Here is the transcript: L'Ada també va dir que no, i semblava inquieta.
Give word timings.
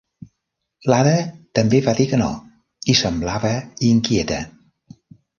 L'Ada 0.91 1.11
també 1.59 1.81
va 1.87 1.93
dir 1.99 2.07
que 2.13 2.19
no, 2.21 2.29
i 2.93 2.95
semblava 3.01 3.51
inquieta. 3.91 4.41